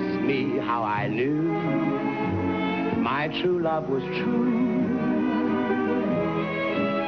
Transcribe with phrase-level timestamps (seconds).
[0.00, 1.34] me how I knew
[3.00, 4.54] my true love was true.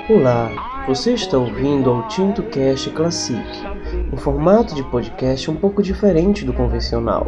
[0.08, 3.42] Olá, você está ouvindo ao Tinto Cast Classic,
[4.12, 7.26] um formato de podcast um pouco diferente do convencional.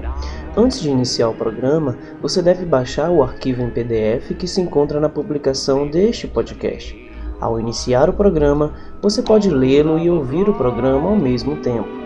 [0.57, 5.01] Antes de iniciar o programa, você deve baixar o arquivo em PDF que se encontra
[5.01, 6.97] na publicação deste podcast.
[7.41, 11.98] Ao iniciar o programa, você pode lê-lo e ouvir o programa ao mesmo tempo.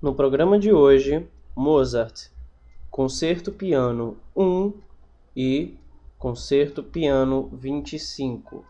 [0.00, 1.26] No programa de hoje,
[1.56, 2.30] Mozart,
[2.88, 4.72] Concerto Piano 1
[5.36, 5.74] e
[6.16, 8.64] Concerto Piano 25.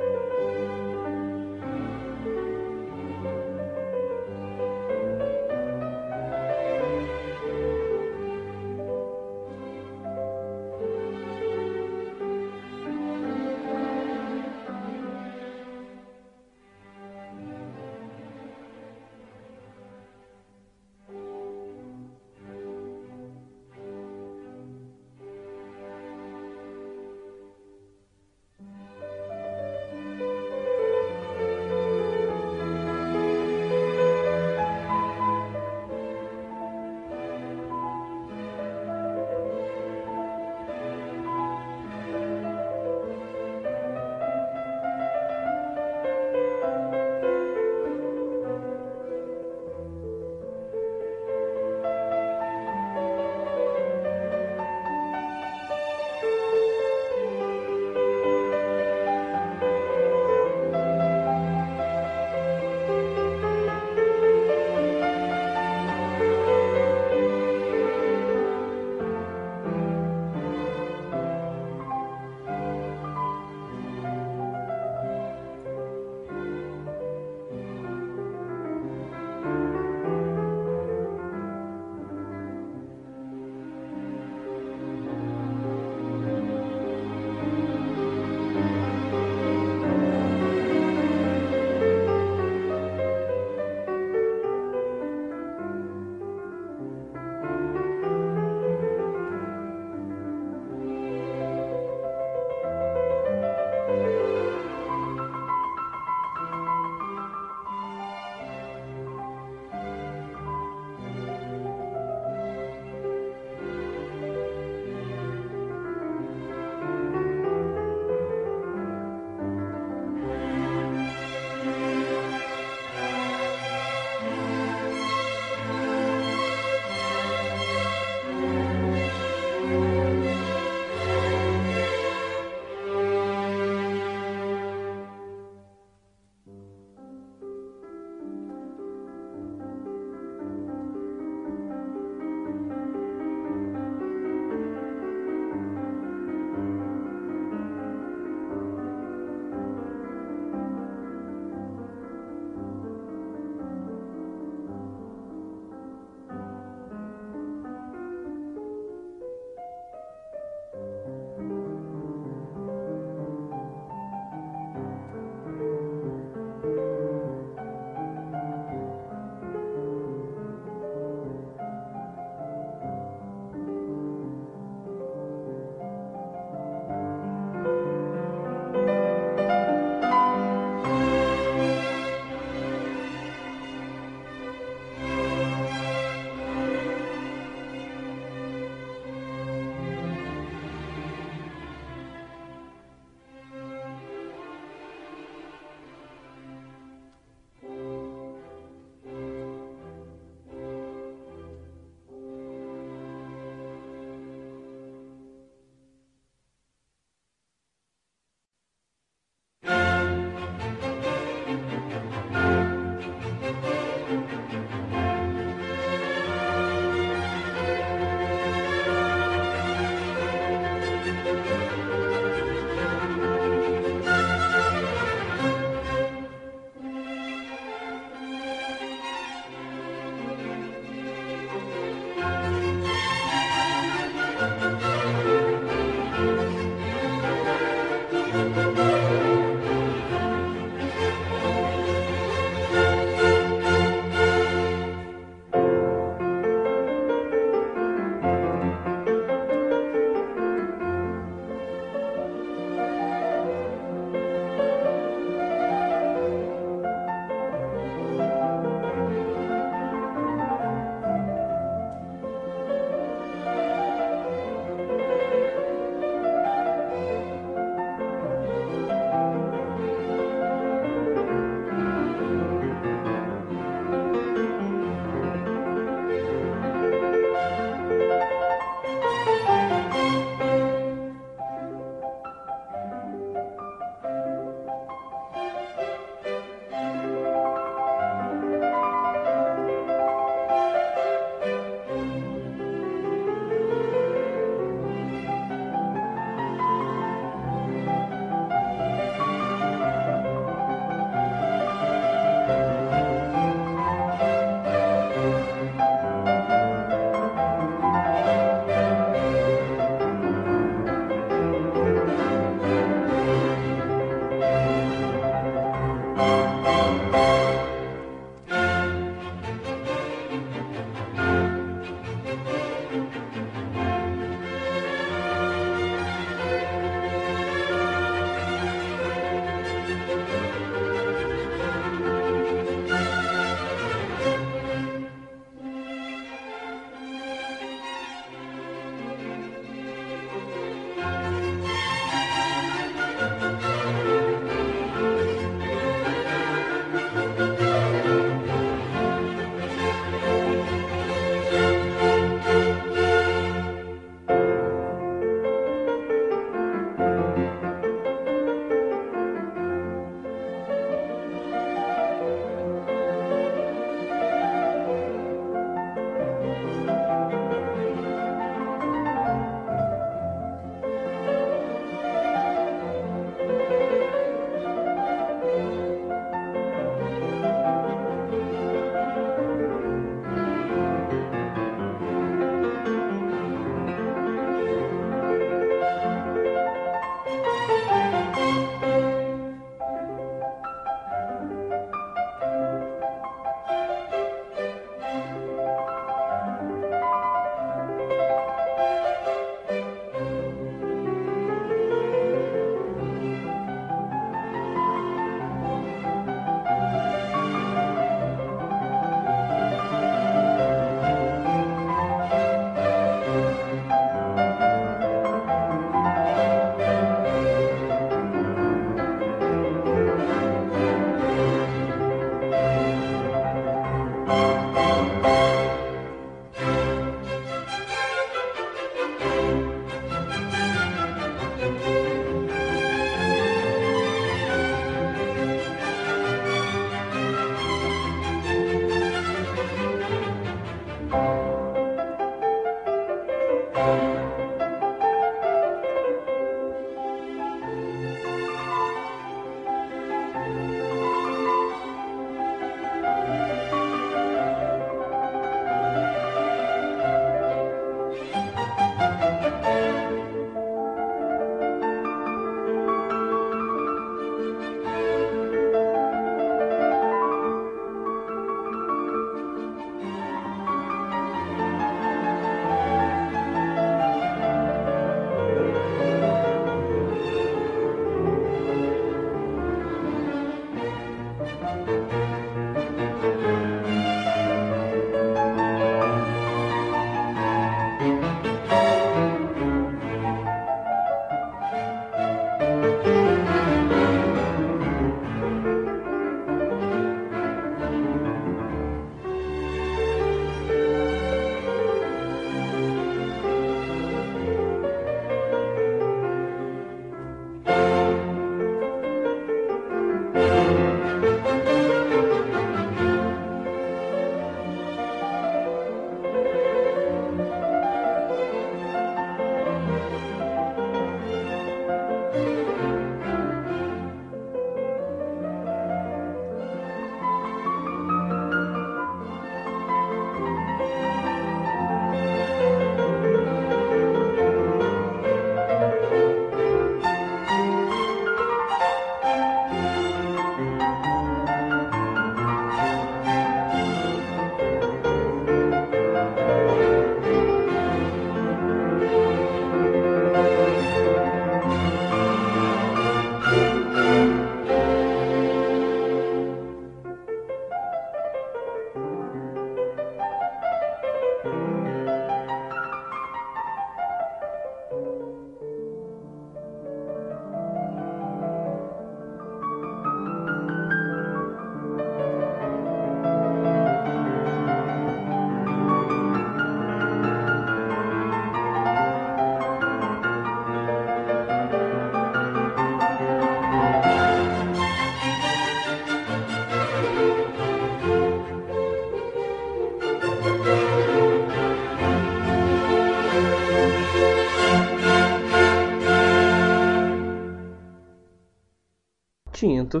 [599.90, 600.00] Tinto